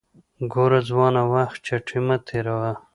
ګوره 0.53 0.79
ځوانه 0.89 1.21
وخت 1.33 1.57
چټي 1.65 1.99
مه 2.07 2.17
تیروه 2.27 2.71